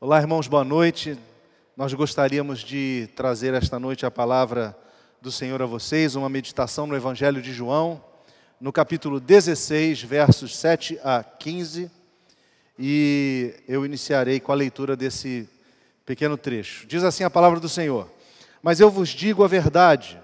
[0.00, 1.18] Olá, irmãos, boa noite.
[1.76, 4.78] Nós gostaríamos de trazer esta noite a palavra
[5.20, 8.00] do Senhor a vocês, uma meditação no Evangelho de João,
[8.60, 11.90] no capítulo 16, versos 7 a 15.
[12.78, 15.48] E eu iniciarei com a leitura desse
[16.06, 16.86] pequeno trecho.
[16.86, 18.08] Diz assim a palavra do Senhor:
[18.62, 20.16] Mas eu vos digo a verdade,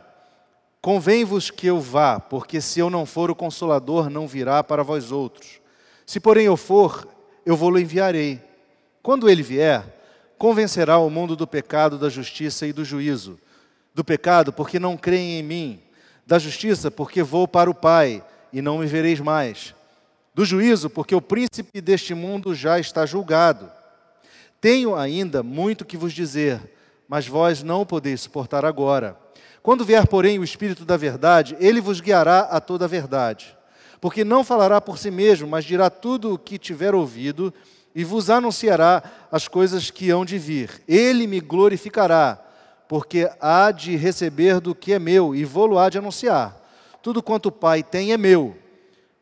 [0.80, 5.10] convém-vos que eu vá, porque se eu não for, o consolador não virá para vós
[5.10, 5.60] outros.
[6.06, 7.08] Se, porém, eu for,
[7.44, 8.53] eu vou-lo enviarei.
[9.04, 9.84] Quando ele vier,
[10.38, 13.38] convencerá o mundo do pecado, da justiça e do juízo.
[13.94, 15.82] Do pecado, porque não creem em mim.
[16.26, 19.74] Da justiça, porque vou para o Pai e não me vereis mais.
[20.34, 23.70] Do juízo, porque o príncipe deste mundo já está julgado.
[24.58, 26.58] Tenho ainda muito que vos dizer,
[27.06, 29.18] mas vós não o podeis suportar agora.
[29.62, 33.54] Quando vier, porém, o Espírito da Verdade, ele vos guiará a toda a verdade.
[34.00, 37.52] Porque não falará por si mesmo, mas dirá tudo o que tiver ouvido
[37.94, 40.82] e vos anunciará as coisas que hão de vir.
[40.88, 42.42] Ele me glorificará,
[42.88, 46.60] porque há de receber do que é meu e vou-lo há de anunciar.
[47.00, 48.56] Tudo quanto o Pai tem é meu.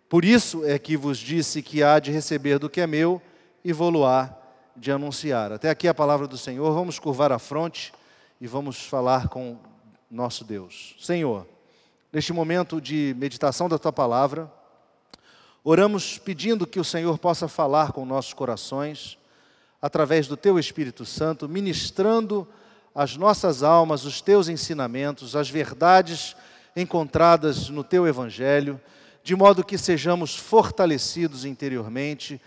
[0.08, 3.20] Por isso é que vos disse que há de receber do que é meu
[3.64, 4.34] e vou-lo há
[4.76, 5.52] de anunciar.
[5.52, 6.72] Até aqui a palavra do Senhor.
[6.72, 7.92] Vamos curvar a fronte
[8.40, 9.56] e vamos falar com
[10.10, 10.96] nosso Deus.
[11.00, 11.46] Senhor,
[12.12, 14.50] neste momento de meditação da tua palavra,
[15.64, 19.16] Oramos pedindo que o Senhor possa falar com nossos corações,
[19.80, 22.48] através do Teu Espírito Santo, ministrando
[22.92, 26.34] às nossas almas os Teus ensinamentos, as verdades
[26.74, 28.80] encontradas no Teu Evangelho,
[29.22, 32.40] de modo que sejamos fortalecidos interiormente,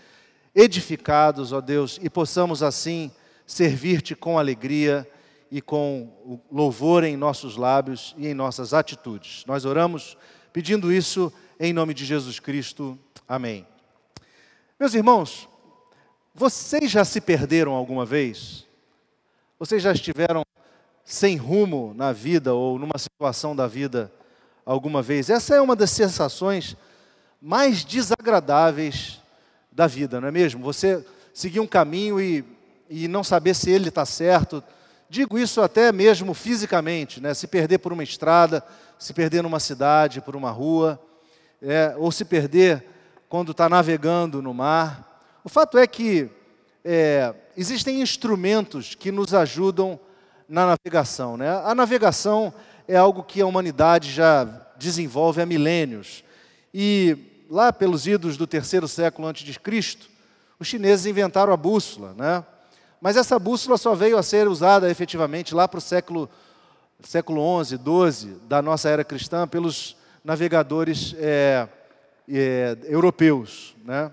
[0.54, 3.10] edificados, ó Deus, e possamos assim
[3.46, 5.10] servir-te com alegria
[5.50, 9.42] e com louvor em nossos lábios e em nossas atitudes.
[9.46, 10.18] Nós oramos
[10.52, 12.98] pedindo isso em nome de Jesus Cristo.
[13.28, 13.66] Amém.
[14.78, 15.48] Meus irmãos,
[16.32, 18.64] vocês já se perderam alguma vez?
[19.58, 20.44] Vocês já estiveram
[21.04, 24.12] sem rumo na vida ou numa situação da vida
[24.64, 25.28] alguma vez?
[25.28, 26.76] Essa é uma das sensações
[27.42, 29.20] mais desagradáveis
[29.72, 30.62] da vida, não é mesmo?
[30.62, 32.44] Você seguir um caminho e,
[32.88, 34.62] e não saber se ele está certo.
[35.10, 37.34] Digo isso até mesmo fisicamente, né?
[37.34, 38.62] se perder por uma estrada,
[38.96, 41.00] se perder numa cidade, por uma rua,
[41.60, 42.94] é, ou se perder
[43.28, 45.20] quando está navegando no mar.
[45.44, 46.30] O fato é que
[46.84, 49.98] é, existem instrumentos que nos ajudam
[50.48, 51.36] na navegação.
[51.36, 51.48] Né?
[51.64, 52.52] A navegação
[52.86, 54.44] é algo que a humanidade já
[54.76, 56.22] desenvolve há milênios.
[56.72, 60.08] E lá pelos idos do terceiro século antes de Cristo,
[60.58, 62.44] os chineses inventaram a bússola, né?
[63.00, 66.30] Mas essa bússola só veio a ser usada efetivamente lá para o século
[67.02, 71.68] século 11, 12 da nossa era cristã pelos navegadores é,
[72.28, 73.74] é, europeus.
[73.84, 74.10] Né?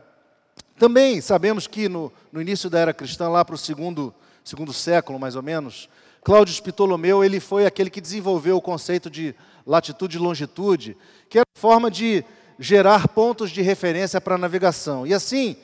[0.77, 4.13] Também sabemos que no, no, início da era cristã, lá para o segundo,
[4.43, 5.89] segundo século mais ou menos,
[6.23, 9.35] Cláudio Ptolomeu ele foi aquele que desenvolveu o conceito de
[9.65, 10.97] latitude e longitude,
[11.29, 12.23] que era forma de
[12.59, 15.05] gerar pontos de referência para a navegação.
[15.05, 15.55] E assim,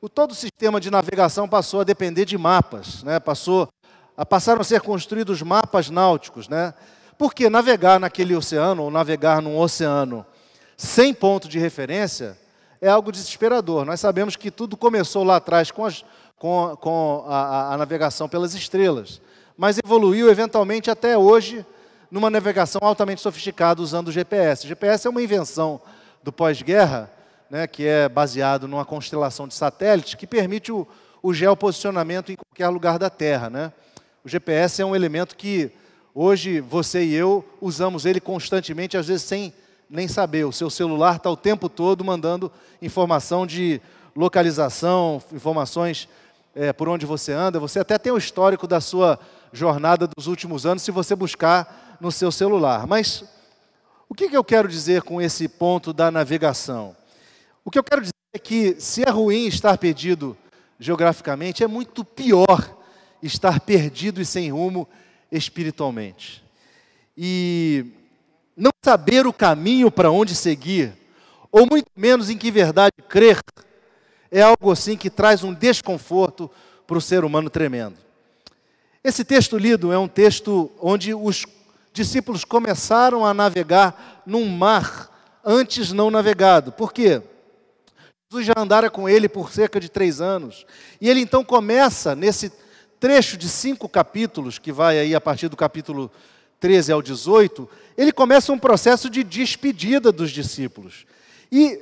[0.00, 3.18] o, todo o sistema de navegação passou a depender de mapas, né?
[3.18, 3.68] passou
[4.16, 6.48] a, passaram a ser construídos mapas náuticos.
[6.48, 6.72] Né?
[7.16, 10.24] Porque navegar naquele oceano, ou navegar num oceano
[10.78, 12.38] sem ponto de referência,
[12.80, 13.84] é algo desesperador.
[13.84, 16.04] Nós sabemos que tudo começou lá atrás com, as,
[16.38, 19.20] com, com a, a, navegação pelas estrelas,
[19.56, 21.66] mas evoluiu eventualmente até hoje
[22.08, 24.64] numa navegação altamente sofisticada usando o GPS.
[24.64, 25.80] O GPS é uma invenção
[26.22, 27.10] do pós-guerra,
[27.50, 30.86] né, que é baseado numa constelação de satélites que permite o,
[31.20, 33.50] o geoposicionamento em qualquer lugar da Terra.
[33.50, 33.72] Né?
[34.24, 35.72] O GPS é um elemento que
[36.14, 39.52] hoje você e eu usamos ele constantemente, às vezes sem
[39.88, 40.44] nem saber.
[40.44, 42.50] O seu celular está o tempo todo mandando
[42.80, 43.80] informação de
[44.14, 46.08] localização, informações
[46.54, 47.60] é, por onde você anda.
[47.60, 49.18] Você até tem o histórico da sua
[49.52, 52.86] jornada dos últimos anos se você buscar no seu celular.
[52.86, 53.24] Mas
[54.08, 56.96] o que, que eu quero dizer com esse ponto da navegação?
[57.64, 60.36] O que eu quero dizer é que se é ruim estar perdido
[60.78, 62.76] geograficamente, é muito pior
[63.22, 64.88] estar perdido e sem rumo
[65.30, 66.42] espiritualmente.
[67.16, 67.86] E
[68.58, 70.92] não saber o caminho para onde seguir,
[71.50, 73.38] ou muito menos em que verdade crer,
[74.30, 76.50] é algo assim que traz um desconforto
[76.86, 77.96] para o ser humano tremendo.
[79.02, 81.46] Esse texto lido é um texto onde os
[81.92, 86.72] discípulos começaram a navegar num mar antes não navegado.
[86.72, 87.22] Por quê?
[88.30, 90.66] Jesus já andara com ele por cerca de três anos.
[91.00, 92.52] E ele então começa nesse
[93.00, 96.10] trecho de cinco capítulos, que vai aí a partir do capítulo
[96.60, 101.06] 13 ao 18, ele começa um processo de despedida dos discípulos.
[101.50, 101.80] E,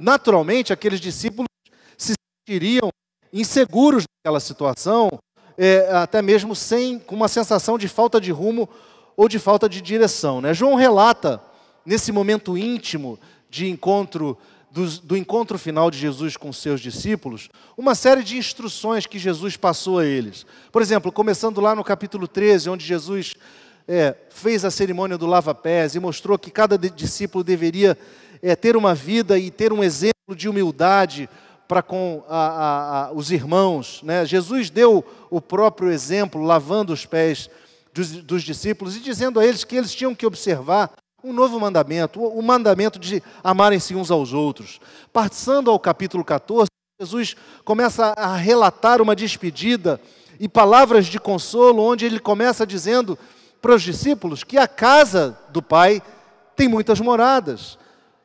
[0.00, 1.48] naturalmente, aqueles discípulos
[1.96, 2.14] se
[2.48, 2.90] sentiriam
[3.32, 5.10] inseguros naquela situação,
[5.58, 8.68] é, até mesmo sem, com uma sensação de falta de rumo
[9.16, 10.40] ou de falta de direção.
[10.40, 10.52] Né?
[10.52, 11.40] João relata,
[11.84, 13.18] nesse momento íntimo
[13.48, 14.36] de encontro,
[14.70, 19.56] do, do encontro final de Jesus com seus discípulos, uma série de instruções que Jesus
[19.56, 20.44] passou a eles.
[20.70, 23.34] Por exemplo, começando lá no capítulo 13, onde Jesus
[23.88, 27.96] é, fez a cerimônia do lava-pés e mostrou que cada discípulo deveria
[28.42, 31.28] é, ter uma vida e ter um exemplo de humildade
[31.68, 34.00] para com a, a, a, os irmãos.
[34.02, 34.24] Né?
[34.24, 37.50] Jesus deu o próprio exemplo, lavando os pés
[37.92, 40.92] dos, dos, discípulos e dizendo a eles que eles tinham que observar
[41.24, 44.80] um novo mandamento, o, o mandamento de amarem-se uns aos outros.
[45.12, 46.68] Passando ao capítulo 14,
[47.00, 50.00] Jesus começa a relatar uma despedida
[50.38, 53.18] e palavras de consolo, onde ele começa dizendo
[53.66, 56.00] para os discípulos que a casa do Pai
[56.54, 57.76] tem muitas moradas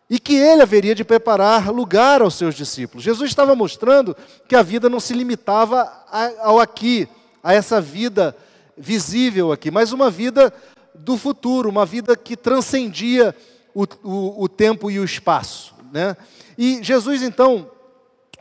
[0.08, 3.04] e que ele haveria de preparar lugar aos seus discípulos.
[3.04, 4.16] Jesus estava mostrando
[4.48, 5.92] que a vida não se limitava
[6.42, 7.10] ao aqui,
[7.42, 8.38] a essa vida
[8.78, 10.54] visível aqui, mas uma vida
[10.94, 13.36] do futuro, uma vida que transcendia
[13.74, 15.74] o, o, o tempo e o espaço.
[15.92, 16.16] Né?
[16.56, 17.68] E Jesus então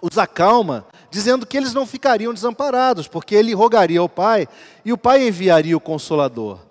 [0.03, 4.47] os acalma, dizendo que eles não ficariam desamparados, porque ele rogaria ao Pai
[4.85, 6.69] e o Pai enviaria o Consolador.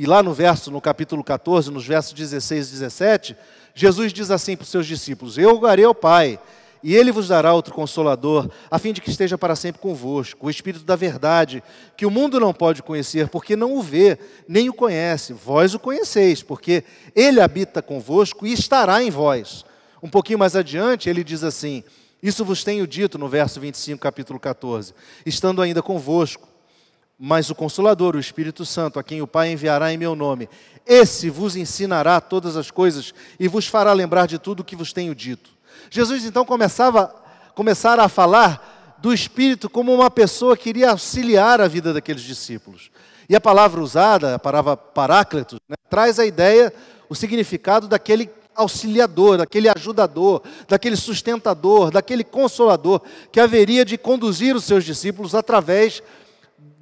[0.00, 3.36] E lá no verso, no capítulo 14, nos versos 16 e 17,
[3.74, 6.40] Jesus diz assim para os seus discípulos: Eu rogarei ao Pai,
[6.82, 10.48] e ele vos dará outro consolador, a fim de que esteja para sempre convosco, o
[10.48, 11.62] Espírito da verdade,
[11.98, 14.18] que o mundo não pode conhecer, porque não o vê,
[14.48, 15.34] nem o conhece.
[15.34, 16.82] Vós o conheceis, porque
[17.14, 19.66] ele habita convosco e estará em vós.
[20.02, 21.84] Um pouquinho mais adiante, ele diz assim:
[22.22, 24.94] Isso vos tenho dito no verso 25, capítulo 14,
[25.26, 26.49] estando ainda convosco.
[27.22, 30.48] Mas o Consolador, o Espírito Santo, a quem o Pai enviará em meu nome,
[30.86, 34.94] esse vos ensinará todas as coisas e vos fará lembrar de tudo o que vos
[34.94, 35.50] tenho dito.
[35.90, 37.14] Jesus então começava
[37.54, 42.90] começar a falar do Espírito como uma pessoa que iria auxiliar a vida daqueles discípulos.
[43.28, 46.72] E a palavra usada, a palavra paráclitos, né, traz a ideia,
[47.06, 54.64] o significado daquele auxiliador, daquele ajudador, daquele sustentador, daquele consolador que haveria de conduzir os
[54.64, 56.02] seus discípulos através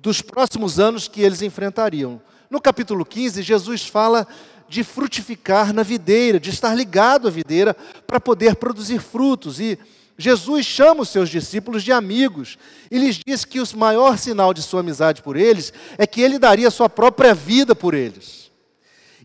[0.08, 2.18] dos próximos anos que eles enfrentariam.
[2.48, 4.26] No capítulo 15, Jesus fala
[4.66, 7.76] de frutificar na videira, de estar ligado à videira
[8.06, 9.60] para poder produzir frutos.
[9.60, 9.78] E
[10.16, 12.56] Jesus chama os seus discípulos de amigos
[12.90, 16.38] e lhes diz que o maior sinal de sua amizade por eles é que ele
[16.38, 18.50] daria sua própria vida por eles.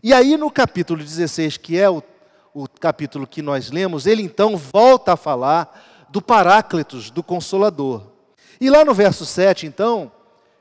[0.02, 2.02] E aí, no capítulo 16, que é o,
[2.52, 8.02] o capítulo que nós lemos, ele então volta a falar do Paráclitos, do Consolador.
[8.60, 10.12] E lá no verso 7, então,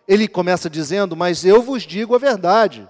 [0.08, 2.88] ele começa dizendo: Mas eu vos digo a verdade.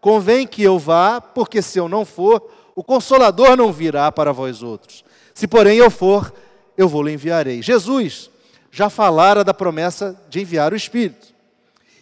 [0.00, 2.42] Convém que eu vá, porque se eu não for,
[2.74, 5.04] o consolador não virá para vós outros.
[5.34, 6.32] Se porém eu for,
[6.76, 7.60] eu vou lhe enviarei.
[7.60, 8.30] Jesus
[8.70, 11.34] já falara da promessa de enviar o Espírito.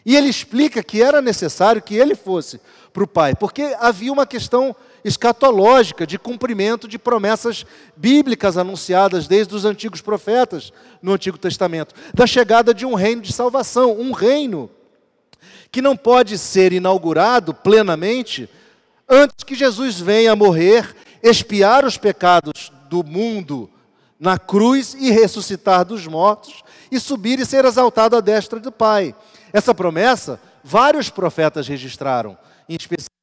[0.04, 2.60] E ele explica que era necessário que ele fosse
[2.92, 4.74] para o Pai, porque havia uma questão
[5.06, 7.64] escatológica, de cumprimento de promessas
[7.96, 13.32] bíblicas anunciadas desde os antigos profetas no Antigo Testamento, da chegada de um reino de
[13.32, 14.68] salvação, um reino
[15.70, 18.50] que não pode ser inaugurado plenamente
[19.08, 23.70] antes que Jesus venha morrer, expiar os pecados do mundo
[24.18, 29.14] na cruz e ressuscitar dos mortos e subir e ser exaltado à destra do Pai.
[29.52, 32.36] Essa promessa vários profetas registraram,
[32.68, 33.15] em especial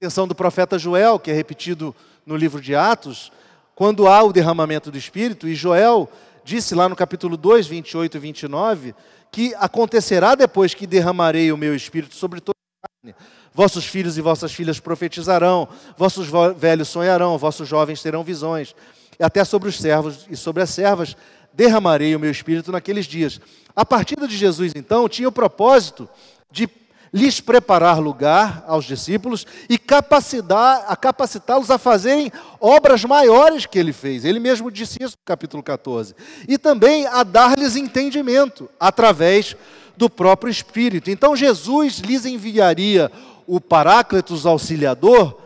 [0.00, 1.94] atenção do profeta Joel, que é repetido
[2.26, 3.30] no livro de Atos,
[3.74, 6.10] quando há o derramamento do Espírito, e Joel
[6.44, 8.94] disse lá no capítulo 2, 28 e 29,
[9.30, 13.16] que acontecerá depois que derramarei o meu Espírito sobre toda a carne.
[13.52, 18.74] Vossos filhos e vossas filhas profetizarão, vossos velhos sonharão, vossos jovens terão visões,
[19.18, 21.16] e até sobre os servos e sobre as servas
[21.52, 23.40] derramarei o meu Espírito naqueles dias.
[23.76, 26.08] A partida de Jesus, então, tinha o propósito
[26.50, 26.68] de
[27.14, 33.92] lhes preparar lugar aos discípulos e capacitar, a capacitá-los a fazerem obras maiores que ele
[33.92, 34.24] fez.
[34.24, 36.12] Ele mesmo disse isso no capítulo 14.
[36.48, 39.54] E também a dar-lhes entendimento através
[39.96, 41.08] do próprio Espírito.
[41.08, 43.12] Então Jesus lhes enviaria
[43.46, 45.38] o Paráclitos Auxiliador,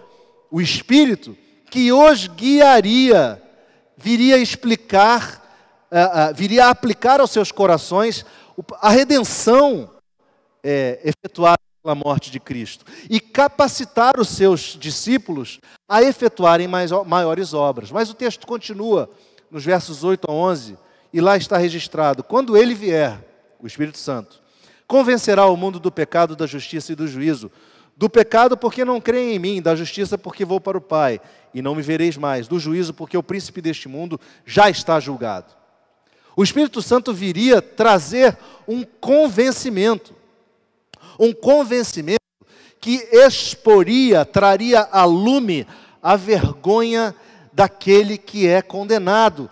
[0.51, 1.37] o Espírito,
[1.71, 3.43] que os guiaria,
[3.95, 5.45] viria explicar,
[5.93, 8.25] uh, uh, viria aplicar aos seus corações
[8.81, 9.91] a redenção
[10.63, 17.55] é, efetuada pela morte de Cristo e capacitar os seus discípulos a efetuarem mais, maiores
[17.55, 17.91] obras.
[17.91, 19.09] Mas o texto continua
[19.51, 20.77] nos versos 8 a 11
[21.13, 23.25] e lá está registrado: quando ele vier,
[23.61, 24.41] o Espírito Santo,
[24.87, 27.51] convencerá o mundo do pecado, da justiça e do juízo.
[27.97, 31.21] Do pecado, porque não creem em mim, da justiça, porque vou para o Pai,
[31.53, 32.47] e não me vereis mais.
[32.47, 35.53] Do juízo, porque o príncipe deste mundo já está julgado.
[36.37, 38.39] O Espírito Santo viria trazer
[38.69, 40.15] um convencimento.
[41.19, 42.19] Um convencimento
[42.81, 45.67] que exporia, traria a lume
[46.03, 47.15] a vergonha
[47.53, 49.51] daquele que é condenado,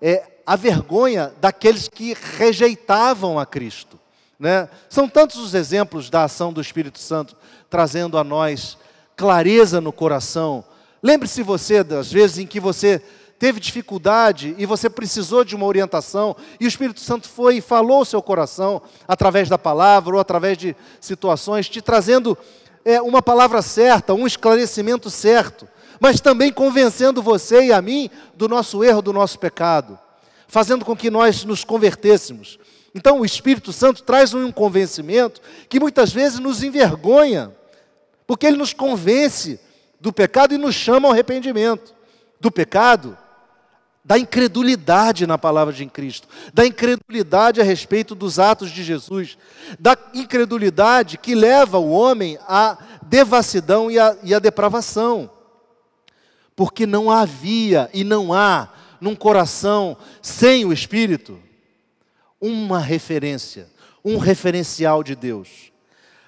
[0.00, 3.98] é, a vergonha daqueles que rejeitavam a Cristo.
[4.38, 4.68] Né?
[4.88, 7.36] São tantos os exemplos da ação do Espírito Santo
[7.70, 8.76] trazendo a nós
[9.16, 10.64] clareza no coração.
[11.02, 13.00] Lembre-se você das vezes em que você
[13.38, 17.98] teve dificuldade e você precisou de uma orientação e o Espírito Santo foi e falou
[17.98, 22.36] ao seu coração através da palavra ou através de situações, te trazendo
[22.84, 25.66] é, uma palavra certa, um esclarecimento certo,
[25.98, 29.98] mas também convencendo você e a mim do nosso erro, do nosso pecado,
[30.46, 32.58] fazendo com que nós nos convertêssemos.
[32.94, 37.52] Então o Espírito Santo traz um convencimento que muitas vezes nos envergonha,
[38.26, 39.58] porque ele nos convence
[40.00, 41.94] do pecado e nos chama ao arrependimento.
[42.40, 43.16] Do pecado,
[44.04, 49.38] da incredulidade na palavra de Cristo, da incredulidade a respeito dos atos de Jesus,
[49.80, 55.30] da incredulidade que leva o homem à devassidão e à, e à depravação.
[56.54, 58.68] Porque não havia e não há
[59.00, 61.40] num coração sem o Espírito
[62.38, 63.68] uma referência,
[64.04, 65.72] um referencial de Deus.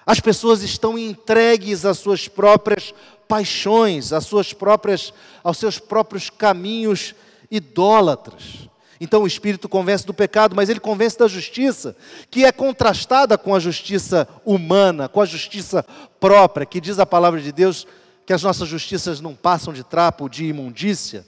[0.03, 2.91] As pessoas estão entregues às suas próprias
[3.27, 7.13] paixões, às suas próprias, aos seus próprios caminhos
[7.49, 8.67] idólatras.
[8.99, 11.95] Então o Espírito convence do pecado, mas ele convence da justiça,
[12.31, 15.85] que é contrastada com a justiça humana, com a justiça
[16.19, 17.85] própria, que diz a palavra de Deus
[18.25, 21.25] que as nossas justiças não passam de trapo, de imundícia,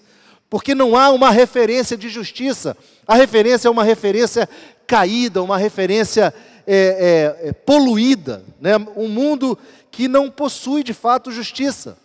[0.49, 2.75] porque não há uma referência de justiça.
[3.07, 4.49] A referência é uma referência
[4.85, 6.33] caída, uma referência
[6.67, 8.75] é, é, é, poluída, né?
[8.97, 9.57] um mundo
[9.89, 11.97] que não possui de fato justiça,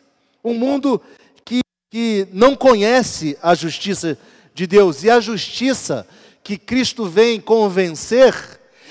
[0.44, 1.00] um mundo
[1.94, 4.18] que, não conhece a justiça
[4.52, 6.04] de Deus, e a justiça
[6.42, 8.34] que Cristo vem convencer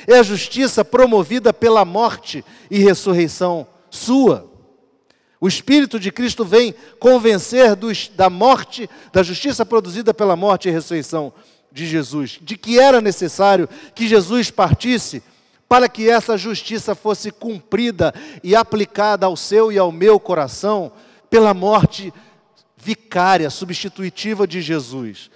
[0.07, 4.50] é a justiça promovida pela morte e ressurreição sua.
[5.41, 10.72] O Espírito de Cristo vem convencer dos, da morte, da justiça produzida pela morte e
[10.72, 11.33] ressurreição
[11.74, 15.22] de Jesus, de que era necessário que Jesus partisse
[15.67, 20.89] para que essa justiça fosse cumprida e aplicada ao seu e ao meu coração
[21.29, 22.13] pela morte
[22.83, 25.31] vicária, substitutiva de Jesus.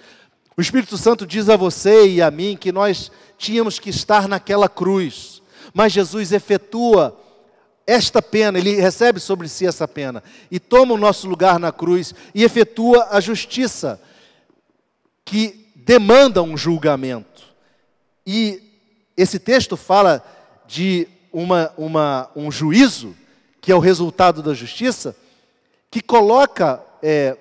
[0.56, 4.68] O Espírito Santo diz a você e a mim que nós tínhamos que estar naquela
[4.68, 5.40] cruz,
[5.72, 7.18] mas Jesus efetua
[7.86, 12.14] esta pena, ele recebe sobre si essa pena e toma o nosso lugar na cruz
[12.34, 13.98] e efetua a justiça
[15.24, 17.44] que demanda um julgamento.
[18.26, 18.60] E
[19.16, 20.22] esse texto fala
[20.66, 23.16] de uma, uma, um juízo,
[23.60, 25.16] que é o resultado da justiça,
[25.90, 27.36] que coloca é,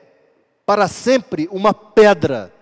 [0.65, 2.53] para sempre uma pedra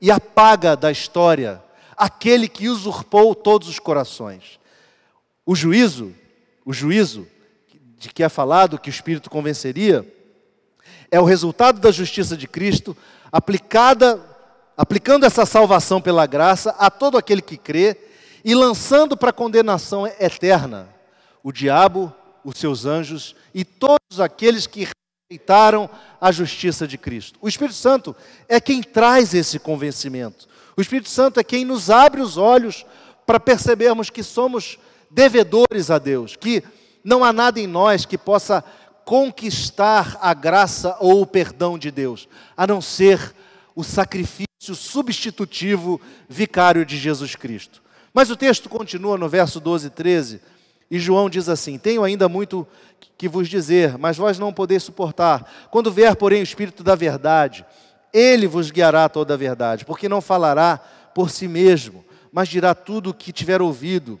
[0.00, 1.62] e apaga da história
[1.96, 4.60] aquele que usurpou todos os corações.
[5.44, 6.14] O juízo,
[6.64, 7.26] o juízo
[7.98, 10.06] de que é falado que o Espírito convenceria,
[11.10, 12.96] é o resultado da justiça de Cristo
[13.32, 14.20] aplicada
[14.76, 17.96] aplicando essa salvação pela graça a todo aquele que crê
[18.44, 20.88] e lançando para a condenação eterna
[21.42, 22.12] o diabo,
[22.44, 24.86] os seus anjos e todos aqueles que
[25.28, 25.90] rejeitaram
[26.20, 27.36] a justiça de Cristo.
[27.42, 28.14] O Espírito Santo
[28.48, 30.46] é quem traz esse convencimento.
[30.76, 32.86] O Espírito Santo é quem nos abre os olhos
[33.26, 34.78] para percebermos que somos
[35.10, 36.62] devedores a Deus, que
[37.02, 38.62] não há nada em nós que possa
[39.04, 43.34] conquistar a graça ou o perdão de Deus, a não ser
[43.74, 47.82] o sacrifício substitutivo vicário de Jesus Cristo.
[48.14, 50.40] Mas o texto continua no verso 12 e 13,
[50.88, 52.66] e João diz assim: Tenho ainda muito
[53.18, 55.68] que vos dizer, mas vós não podeis suportar.
[55.70, 57.64] Quando vier, porém, o Espírito da verdade,
[58.12, 60.78] ele vos guiará toda a verdade, porque não falará
[61.14, 64.20] por si mesmo, mas dirá tudo o que tiver ouvido,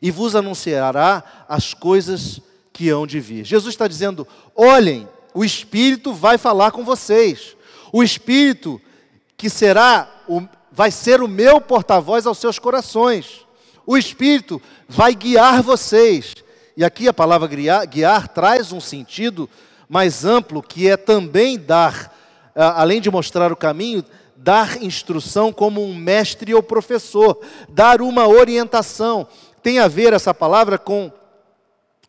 [0.00, 2.40] e vos anunciará as coisas
[2.72, 3.44] que hão de vir.
[3.44, 7.56] Jesus está dizendo: olhem, o Espírito vai falar com vocês.
[7.92, 8.80] O Espírito
[9.36, 13.46] que será o, vai ser o meu porta-voz aos seus corações.
[13.86, 16.34] O Espírito vai guiar vocês.
[16.76, 19.48] E aqui a palavra guiar, guiar traz um sentido
[19.88, 22.14] mais amplo, que é também dar,
[22.54, 24.04] além de mostrar o caminho,
[24.36, 29.26] dar instrução como um mestre ou professor, dar uma orientação.
[29.62, 31.12] Tem a ver essa palavra com,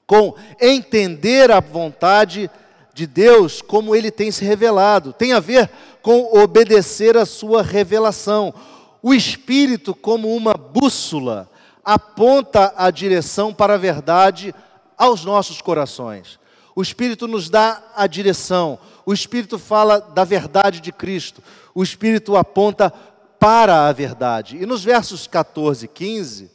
[0.06, 2.50] com entender a vontade
[2.94, 5.12] de Deus como ele tem se revelado.
[5.12, 5.70] Tem a ver
[6.02, 8.54] com obedecer a sua revelação.
[9.02, 11.50] O Espírito, como uma bússola,
[11.84, 14.54] aponta a direção para a verdade
[14.98, 16.40] aos nossos corações.
[16.76, 18.80] O Espírito nos dá a direção.
[19.06, 21.42] O Espírito fala da verdade de Cristo.
[21.74, 22.94] O Espírito aponta
[23.40, 24.58] para a verdade.
[24.58, 26.52] E nos versos 14 e 15,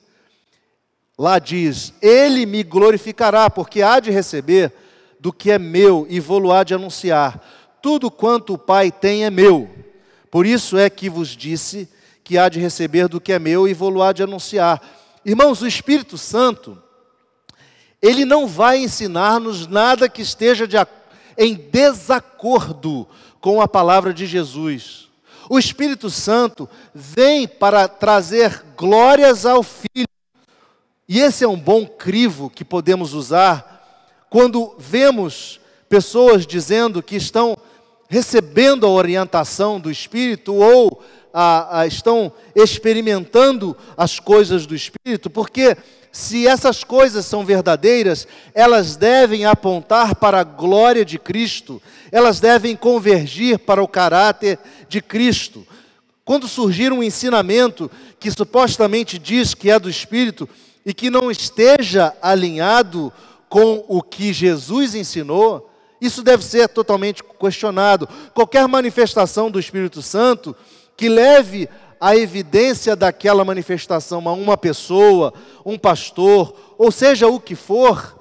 [1.18, 4.72] lá diz: Ele me glorificará, porque há de receber
[5.18, 7.44] do que é meu e há de anunciar.
[7.82, 9.68] Tudo quanto o Pai tem é meu.
[10.30, 11.88] Por isso é que vos disse
[12.22, 14.80] que há de receber do que é meu e há de anunciar.
[15.26, 16.80] Irmãos, o Espírito Santo,
[18.00, 20.76] ele não vai ensinar-nos nada que esteja de,
[21.36, 23.08] em desacordo
[23.40, 25.08] com a palavra de Jesus.
[25.50, 30.06] O Espírito Santo vem para trazer glórias ao Filho.
[31.08, 37.58] E esse é um bom crivo que podemos usar quando vemos pessoas dizendo que estão
[38.08, 41.02] recebendo a orientação do Espírito ou
[41.38, 45.76] a, a, estão experimentando as coisas do Espírito, porque
[46.10, 52.74] se essas coisas são verdadeiras, elas devem apontar para a glória de Cristo, elas devem
[52.74, 55.66] convergir para o caráter de Cristo.
[56.24, 60.48] Quando surgir um ensinamento que supostamente diz que é do Espírito
[60.86, 63.12] e que não esteja alinhado
[63.46, 68.08] com o que Jesus ensinou, isso deve ser totalmente questionado.
[68.32, 70.56] Qualquer manifestação do Espírito Santo
[70.96, 71.68] que leve
[72.00, 75.32] a evidência daquela manifestação a uma pessoa,
[75.64, 78.18] um pastor, ou seja o que for,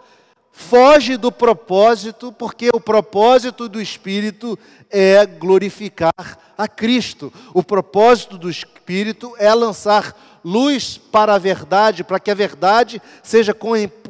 [0.52, 4.58] foge do propósito, porque o propósito do Espírito
[4.90, 6.14] é glorificar
[6.58, 7.32] a Cristo.
[7.54, 13.54] O propósito do Espírito é lançar luz para a verdade, para que a verdade seja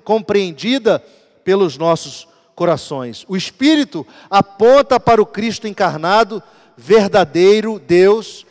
[0.03, 1.03] compreendida
[1.43, 3.25] pelos nossos corações.
[3.27, 6.41] O Espírito aponta para o Cristo encarnado,
[6.77, 8.45] verdadeiro Deus,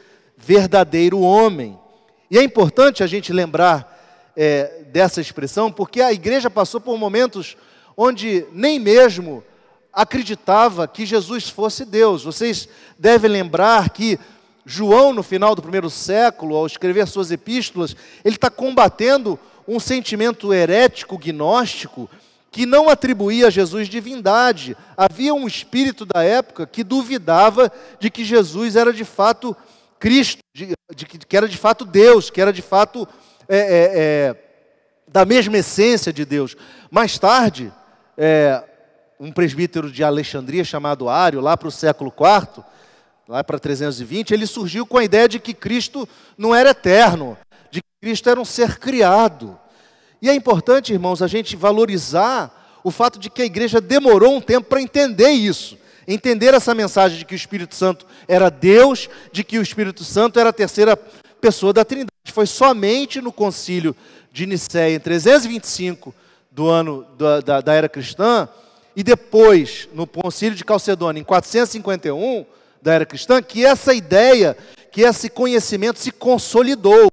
[0.45, 1.79] verdadeiro homem.
[2.31, 7.57] E é importante a gente lembrar é, dessa expressão, porque a igreja passou por momentos
[7.97, 9.43] onde nem mesmo
[9.93, 12.25] acreditava que Jesus fosse Deus.
[12.25, 14.19] Vocês devem lembrar que
[14.67, 20.53] João, no final do primeiro século, ao escrever suas epístolas, ele está combatendo um sentimento
[20.53, 22.11] herético, gnóstico,
[22.51, 24.77] que não atribuía a Jesus divindade.
[24.97, 29.57] Havia um espírito da época que duvidava de que Jesus era de fato
[29.99, 33.09] Cristo, de, de, que era de fato Deus, que era de fato
[33.49, 34.37] é, é, é,
[35.09, 36.57] da mesma essência de Deus.
[36.91, 37.73] Mais tarde,
[38.17, 38.63] é,
[39.19, 42.65] um presbítero de Alexandria chamado Ário, lá para o século IV,
[43.29, 47.37] lá para 320, ele surgiu com a ideia de que Cristo não era eterno,
[47.71, 49.59] de que Cristo era um ser criado.
[50.21, 54.41] E é importante, irmãos, a gente valorizar o fato de que a igreja demorou um
[54.41, 55.79] tempo para entender isso.
[56.07, 60.39] Entender essa mensagem de que o Espírito Santo era Deus, de que o Espírito Santo
[60.39, 60.97] era a terceira
[61.41, 62.11] pessoa da Trindade.
[62.27, 63.95] Foi somente no concílio
[64.33, 66.15] de Nicéia, em 325
[66.51, 68.49] do ano da, da, da era cristã,
[68.97, 72.47] e depois no concílio de Calcedônia, em 451
[72.81, 74.57] da era cristã, que essa ideia,
[74.93, 77.09] que esse conhecimento se consolidou.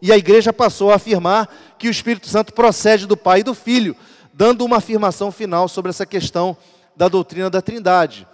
[0.00, 3.54] E a igreja passou a afirmar que o Espírito Santo procede do Pai e do
[3.54, 3.96] Filho,
[4.34, 6.56] dando uma afirmação final sobre essa questão
[6.96, 8.26] da doutrina da Trindade.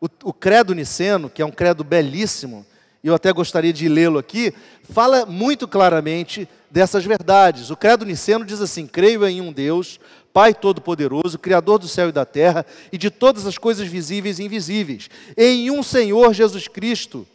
[0.00, 2.64] O, credo niceno, que é um credo belíssimo,
[3.02, 4.52] eu até gostaria de lê-lo aqui,
[4.90, 7.70] fala muito claramente dessas verdades.
[7.70, 9.98] O credo niceno diz assim: creio em um Deus,
[10.32, 14.44] Pai Todo-Poderoso, Criador do céu e da terra e de todas as coisas visíveis e
[14.44, 17.26] invisíveis, em um Senhor Jesus Cristo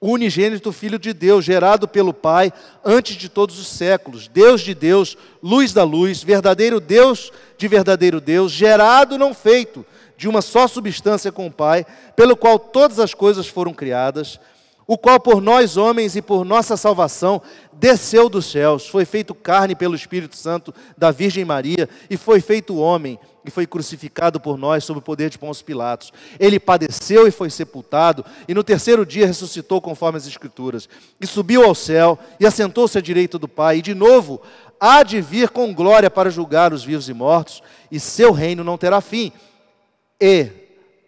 [0.00, 2.52] unigênito Filho de Deus, gerado pelo Pai
[2.82, 8.20] antes de todos os séculos, Deus de Deus, luz da luz, verdadeiro Deus de verdadeiro
[8.20, 9.84] Deus, gerado não feito,
[10.20, 14.38] de uma só substância com o Pai, pelo qual todas as coisas foram criadas,
[14.86, 17.40] o qual por nós homens e por nossa salvação
[17.72, 22.76] desceu dos céus, foi feito carne pelo Espírito Santo da Virgem Maria e foi feito
[22.76, 26.12] homem e foi crucificado por nós sob o poder de Pôncio Pilatos.
[26.38, 30.86] Ele padeceu e foi sepultado e no terceiro dia ressuscitou conforme as escrituras
[31.18, 34.42] e subiu ao céu e assentou-se à direita do Pai e de novo
[34.78, 38.76] há de vir com glória para julgar os vivos e mortos e seu reino não
[38.76, 39.32] terá fim.
[40.20, 40.50] E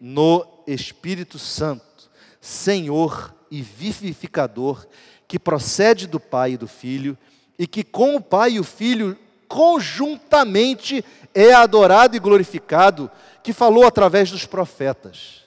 [0.00, 4.86] no Espírito Santo, Senhor e vivificador,
[5.28, 7.16] que procede do Pai e do Filho,
[7.58, 13.10] e que com o Pai e o Filho conjuntamente é adorado e glorificado,
[13.42, 15.42] que falou através dos profetas.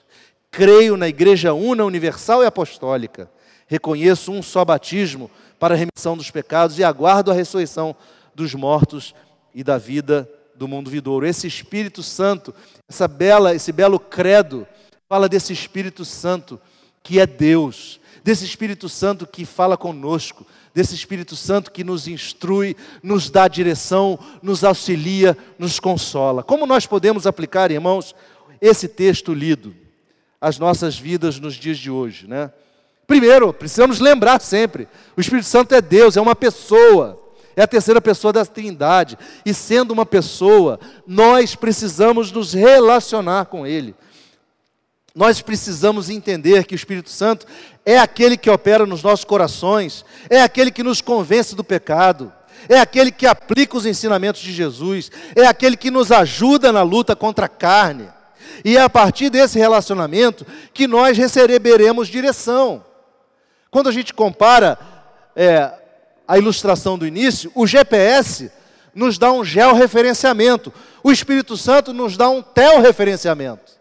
[0.50, 3.28] Creio na Igreja Una, Universal e Apostólica.
[3.66, 7.96] Reconheço um só batismo para a remissão dos pecados e aguardo a ressurreição
[8.34, 9.14] dos mortos
[9.54, 11.26] e da vida do mundo vidouro.
[11.26, 12.54] Esse Espírito Santo,
[12.88, 14.66] essa bela, esse belo credo,
[15.08, 16.60] fala desse Espírito Santo
[17.02, 22.76] que é Deus, desse Espírito Santo que fala conosco, desse Espírito Santo que nos instrui,
[23.02, 26.42] nos dá direção, nos auxilia, nos consola.
[26.42, 28.14] Como nós podemos aplicar, irmãos,
[28.60, 29.74] esse texto lido
[30.40, 32.50] às nossas vidas nos dias de hoje, né?
[33.06, 37.18] Primeiro, precisamos lembrar sempre: o Espírito Santo é Deus, é uma pessoa,
[37.56, 39.18] é a terceira pessoa da Trindade.
[39.44, 43.94] E sendo uma pessoa, nós precisamos nos relacionar com Ele.
[45.14, 47.46] Nós precisamos entender que o Espírito Santo
[47.86, 52.30] é aquele que opera nos nossos corações, é aquele que nos convence do pecado,
[52.68, 57.16] é aquele que aplica os ensinamentos de Jesus, é aquele que nos ajuda na luta
[57.16, 58.08] contra a carne.
[58.62, 62.84] E é a partir desse relacionamento que nós receberemos direção.
[63.70, 64.78] Quando a gente compara
[65.34, 65.72] é,
[66.26, 68.50] a ilustração do início, o GPS
[68.94, 73.76] nos dá um georreferenciamento, o Espírito Santo nos dá um telreferenciamento.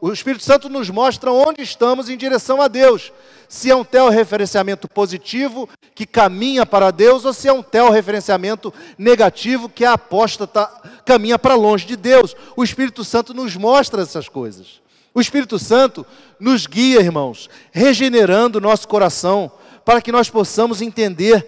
[0.00, 3.12] O Espírito Santo nos mostra onde estamos em direção a Deus.
[3.48, 9.68] Se é um referenciamento positivo, que caminha para Deus, ou se é um referenciamento negativo,
[9.68, 10.68] que a apóstata
[11.04, 12.34] caminha para longe de Deus.
[12.56, 14.80] O Espírito Santo nos mostra essas coisas.
[15.14, 16.04] O Espírito Santo
[16.40, 19.50] nos guia, irmãos, regenerando nosso coração,
[19.88, 21.46] para que nós possamos entender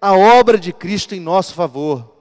[0.00, 2.14] a obra de Cristo em nosso favor.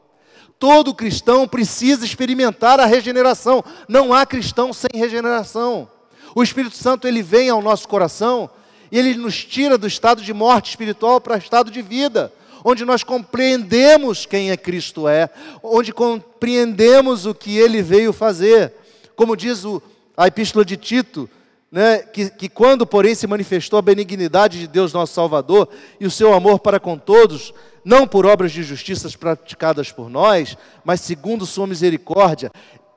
[0.58, 3.64] Todo cristão precisa experimentar a regeneração.
[3.88, 5.88] Não há cristão sem regeneração.
[6.34, 8.50] O Espírito Santo ele vem ao nosso coração
[8.92, 12.34] e ele nos tira do estado de morte espiritual para o estado de vida,
[12.66, 15.30] onde nós compreendemos quem é Cristo é,
[15.62, 18.74] onde compreendemos o que ele veio fazer.
[19.16, 19.80] Como diz o,
[20.18, 21.30] a epístola de Tito,
[21.72, 26.12] né, que, que quando, porém, se manifestou a benignidade de Deus, nosso Salvador, e o
[26.12, 27.54] seu amor para com todos,
[27.86, 32.52] não por obras de justiça praticadas por nós, mas segundo Sua misericórdia,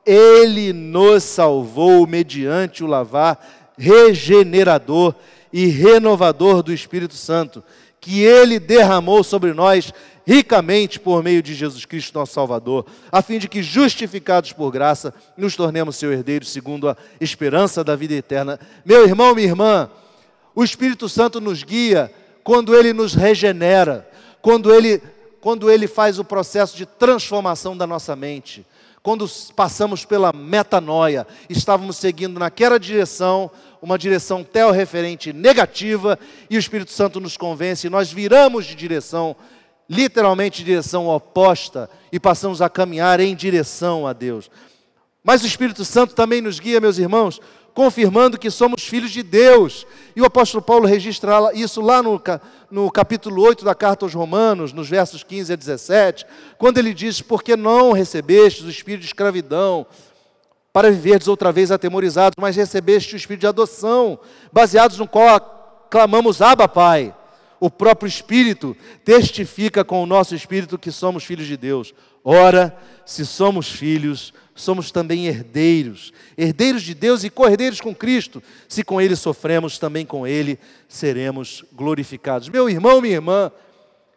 [0.05, 3.39] Ele nos salvou mediante o lavar
[3.79, 5.15] regenerador
[5.53, 7.63] e renovador do Espírito Santo,
[8.01, 9.93] que Ele derramou sobre nós
[10.27, 15.15] ricamente por meio de Jesus Cristo, nosso Salvador, a fim de que, justificados por graça,
[15.37, 18.59] nos tornemos seu herdeiro segundo a esperança da vida eterna.
[18.85, 19.91] Meu irmão, minha irmã,
[20.55, 24.09] o Espírito Santo nos guia quando ele nos regenera,
[24.41, 25.03] quando ele,
[25.41, 28.67] quando ele faz o processo de transformação da nossa mente,
[29.03, 33.51] quando passamos pela metanoia, estávamos seguindo naquela direção,
[33.83, 39.37] uma direção teorreferente negativa, e o Espírito Santo nos convence, e nós viramos de direção,
[39.89, 44.51] literalmente direção oposta, e passamos a caminhar em direção a Deus.
[45.23, 47.41] Mas o Espírito Santo também nos guia, meus irmãos,
[47.75, 49.87] confirmando que somos filhos de Deus.
[50.15, 52.23] E o apóstolo Paulo registra isso lá no,
[52.71, 57.21] no capítulo 8 da carta aos Romanos, nos versos 15 a 17, quando ele diz:
[57.21, 59.87] Porque não recebestes o espírito de escravidão
[60.73, 64.19] para viverdes outra vez atemorizados, mas recebeste o espírito de adoção,
[64.53, 67.15] baseados no qual clamamos Abba, Pai.
[67.61, 71.95] O próprio Espírito testifica com o nosso espírito que somos filhos de Deus.
[72.23, 78.43] Ora, se somos filhos, somos também herdeiros, herdeiros de Deus e co-herdeiros com Cristo.
[78.69, 82.49] Se com Ele sofremos, também com Ele seremos glorificados.
[82.49, 83.53] Meu irmão, minha irmã,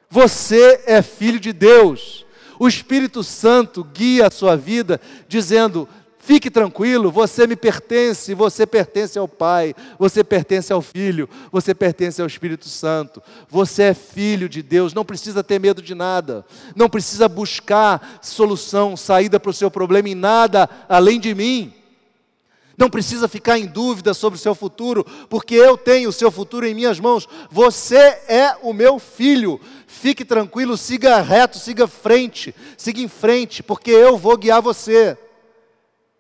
[0.10, 2.26] você é filho de Deus.
[2.60, 5.88] O Espírito Santo guia a sua vida, dizendo:
[6.28, 12.22] Fique tranquilo, você me pertence, você pertence ao Pai, você pertence ao Filho, você pertence
[12.22, 13.24] ao Espírito Santo.
[13.50, 18.98] Você é filho de Deus, não precisa ter medo de nada, não precisa buscar solução,
[18.98, 21.74] saída para o seu problema em nada além de mim.
[22.78, 26.68] Não precisa ficar em dúvida sobre o seu futuro, porque eu tenho o seu futuro
[26.68, 27.26] em minhas mãos.
[27.50, 27.96] Você
[28.28, 29.62] é o meu filho.
[29.88, 35.18] Fique tranquilo, siga reto, siga frente, siga em frente, porque eu vou guiar você.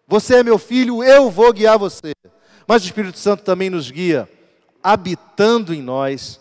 [0.10, 2.13] Você é meu filho, eu vou guiar você.
[2.65, 4.30] Mas o Espírito Santo também nos guia,
[4.82, 6.39] habitando em nós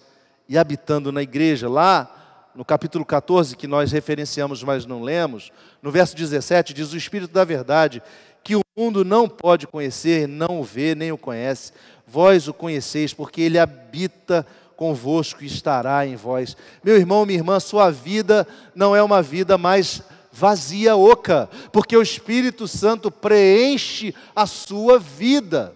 [0.48, 1.68] e habitando na igreja.
[1.68, 5.50] Lá no capítulo 14, que nós referenciamos, mas não lemos,
[5.82, 8.00] no verso 17, diz: O Espírito da Verdade,
[8.44, 11.72] que o mundo não pode conhecer, não o vê, nem o conhece,
[12.06, 16.56] vós o conheceis, porque ele habita convosco e estará em vós.
[16.84, 20.02] Meu irmão, minha irmã, sua vida não é uma vida mais
[20.36, 25.72] vazia oca, porque o Espírito Santo preenche a sua vida.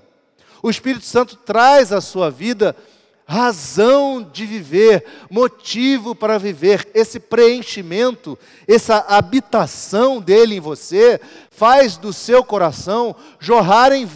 [0.63, 2.77] O Espírito Santo traz à sua vida
[3.27, 6.87] razão de viver, motivo para viver.
[6.93, 11.19] Esse preenchimento, essa habitação dele em você,
[11.51, 14.07] faz do seu coração jorrarem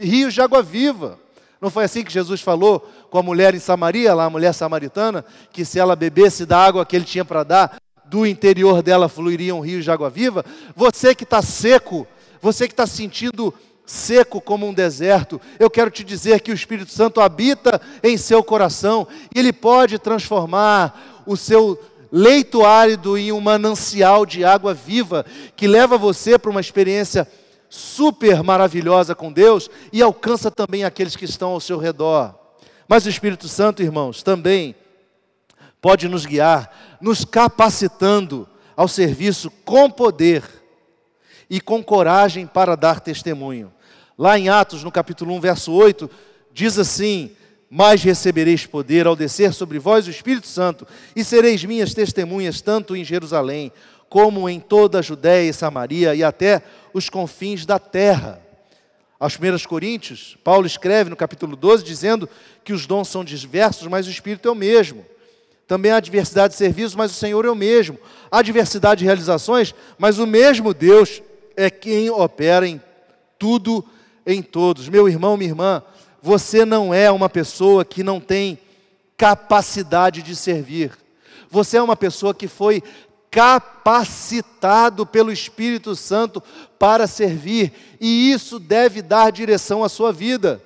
[0.00, 1.18] rios de água viva.
[1.60, 5.24] Não foi assim que Jesus falou com a mulher em Samaria, lá a mulher samaritana,
[5.52, 7.81] que se ela bebesse da água que ele tinha para dar,
[8.12, 10.44] do interior dela fluiriam rios de água viva.
[10.76, 12.06] Você que está seco,
[12.42, 13.54] você que está sentindo
[13.86, 18.44] seco como um deserto, eu quero te dizer que o Espírito Santo habita em seu
[18.44, 25.24] coração e ele pode transformar o seu leito árido em um manancial de água viva
[25.56, 27.26] que leva você para uma experiência
[27.70, 32.34] super maravilhosa com Deus e alcança também aqueles que estão ao seu redor.
[32.86, 34.74] Mas o Espírito Santo, irmãos, também
[35.82, 40.44] pode nos guiar, nos capacitando ao serviço com poder
[41.50, 43.72] e com coragem para dar testemunho.
[44.16, 46.08] Lá em Atos, no capítulo 1, verso 8,
[46.52, 47.32] diz assim:
[47.68, 50.86] Mas recebereis poder ao descer sobre vós o Espírito Santo,
[51.16, 53.72] e sereis minhas testemunhas tanto em Jerusalém,
[54.08, 56.62] como em toda a Judéia e Samaria e até
[56.94, 58.40] os confins da terra.
[59.18, 62.28] Aos 1 Coríntios, Paulo escreve no capítulo 12, dizendo
[62.62, 65.04] que os dons são diversos, mas o Espírito é o mesmo.
[65.72, 67.98] Também há diversidade de serviços, mas o Senhor é o mesmo.
[68.30, 71.22] Há diversidade de realizações, mas o mesmo Deus
[71.56, 72.78] é quem opera em
[73.38, 73.82] tudo,
[74.26, 74.86] em todos.
[74.90, 75.82] Meu irmão, minha irmã,
[76.20, 78.58] você não é uma pessoa que não tem
[79.16, 80.92] capacidade de servir.
[81.48, 82.82] Você é uma pessoa que foi
[83.30, 86.42] capacitado pelo Espírito Santo
[86.78, 90.62] para servir, e isso deve dar direção à sua vida,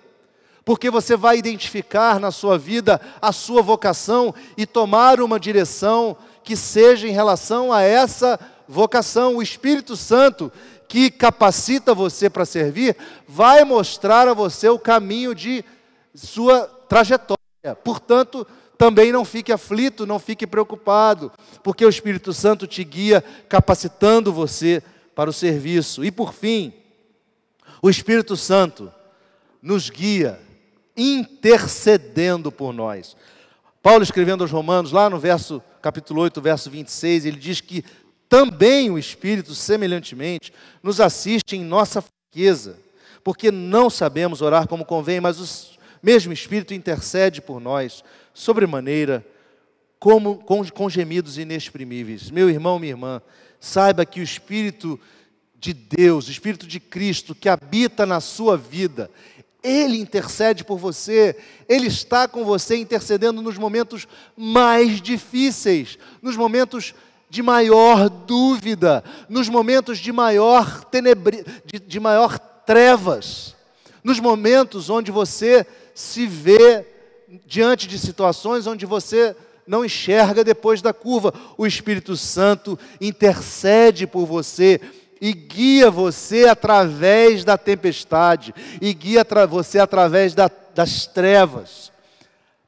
[0.66, 6.56] porque você vai identificar na sua vida a sua vocação e tomar uma direção que
[6.56, 9.36] seja em relação a essa vocação.
[9.36, 10.50] O Espírito Santo,
[10.88, 12.96] que capacita você para servir,
[13.28, 15.64] vai mostrar a você o caminho de
[16.12, 17.38] sua trajetória.
[17.84, 18.44] Portanto,
[18.76, 21.30] também não fique aflito, não fique preocupado,
[21.62, 24.82] porque o Espírito Santo te guia, capacitando você
[25.14, 26.04] para o serviço.
[26.04, 26.72] E por fim,
[27.80, 28.92] o Espírito Santo
[29.62, 30.44] nos guia,
[30.96, 33.16] intercedendo por nós.
[33.82, 37.84] Paulo escrevendo aos Romanos, lá no verso capítulo 8, verso 26, ele diz que
[38.28, 42.78] também o Espírito, semelhantemente, nos assiste em nossa fraqueza,
[43.22, 48.02] porque não sabemos orar como convém, mas o mesmo Espírito intercede por nós
[48.34, 49.24] sobremaneira,
[49.98, 52.30] como, com, com gemidos inexprimíveis.
[52.30, 53.22] Meu irmão, minha irmã,
[53.60, 55.00] saiba que o Espírito
[55.58, 59.10] de Deus, o Espírito de Cristo que habita na sua vida,
[59.66, 61.36] ele intercede por você,
[61.68, 66.94] Ele está com você intercedendo nos momentos mais difíceis, nos momentos
[67.28, 73.56] de maior dúvida, nos momentos de maior tenebri, de, de maior trevas,
[74.04, 76.86] nos momentos onde você se vê
[77.44, 79.34] diante de situações onde você
[79.66, 81.34] não enxerga depois da curva.
[81.58, 84.80] O Espírito Santo intercede por você
[85.20, 91.92] e guia você através da tempestade, e guia você através da, das trevas,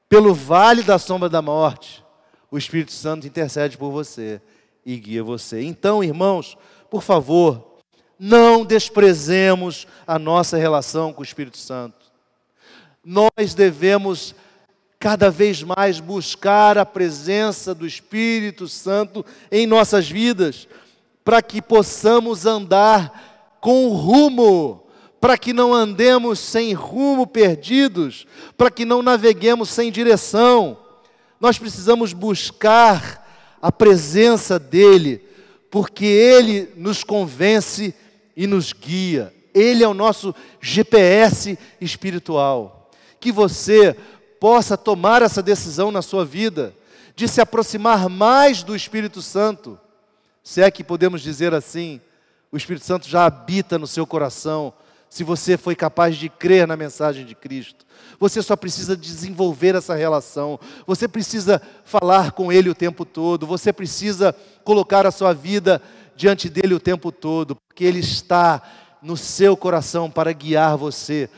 [0.09, 2.05] pelo vale da sombra da morte.
[2.51, 4.41] O Espírito Santo intercede por você
[4.85, 5.63] e guia você.
[5.63, 6.57] Então, irmãos,
[6.91, 7.79] por favor,
[8.19, 11.99] não desprezemos a nossa relação com o Espírito Santo.
[13.05, 14.35] Nós devemos
[14.99, 20.67] cada vez mais buscar a presença do Espírito Santo em nossas vidas,
[21.29, 24.83] para que possamos andar com rumo,
[25.21, 30.79] para que não andemos sem rumo perdidos, para que não naveguemos sem direção.
[31.39, 35.23] Nós precisamos buscar a presença dEle,
[35.71, 37.95] porque Ele nos convence
[38.35, 39.31] e nos guia.
[39.53, 42.91] Ele é o nosso GPS espiritual.
[43.21, 43.95] Que você
[44.41, 46.75] possa tomar essa decisão na sua vida,
[47.15, 49.79] de se aproximar mais do Espírito Santo.
[50.49, 52.01] Se é que podemos dizer assim,
[52.51, 54.73] o Espírito Santo já habita no seu coração,
[55.07, 57.85] se você foi capaz de crer na mensagem de Cristo.
[58.19, 63.75] Você só precisa desenvolver essa relação, você precisa falar com Ele o tempo todo, você
[63.75, 64.35] precisa
[64.65, 65.83] colocar a sua vida
[66.17, 68.63] diante dele o tempo todo, porque Ele está
[69.03, 71.29] no seu coração para guiar você,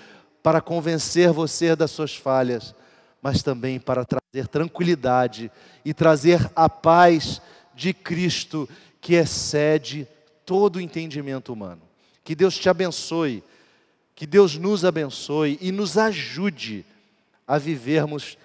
[0.41, 2.77] para convencer você das suas falhas
[3.23, 5.53] mas também para trazer tranquilidade
[5.85, 7.43] e trazer a paz
[7.75, 8.67] de Cristo
[9.01, 10.07] que excede
[10.45, 11.83] todo o entendimento humano.
[12.23, 13.43] Que Deus te abençoe,
[14.15, 16.85] que Deus nos abençoe e nos ajude
[17.47, 18.37] a vivermos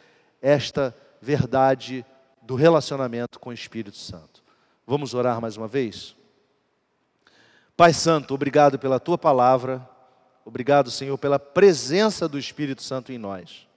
[0.42, 2.06] esta verdade
[2.42, 4.44] do relacionamento com o Espírito Santo.
[4.88, 6.16] Vamos orar mais uma vez?
[7.76, 9.88] Pai Santo, obrigado pela tua palavra,
[10.46, 13.68] obrigado, Senhor, pela presença do Espírito Santo em nós.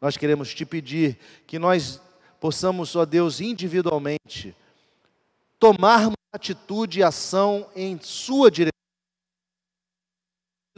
[0.00, 2.00] Nós queremos te pedir que nós
[2.40, 4.56] possamos, ó Deus, individualmente,
[5.60, 8.70] tomarmos atitude e ação em Sua direção,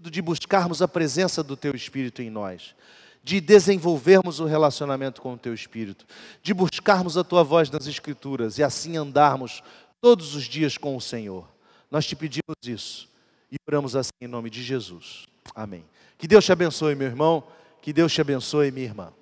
[0.02, 2.74] de buscarmos a presença do Teu Espírito em nós,
[3.22, 6.04] de desenvolvermos o relacionamento com o Teu Espírito,
[6.42, 9.62] de buscarmos a Tua voz nas Escrituras e assim andarmos
[10.00, 11.48] todos os dias com o Senhor.
[11.88, 13.08] Nós te pedimos isso
[13.50, 15.26] e oramos assim em nome de Jesus.
[15.54, 15.84] Amém.
[16.18, 17.44] Que Deus te abençoe, meu irmão.
[17.80, 19.12] Que Deus te abençoe, minha irmã.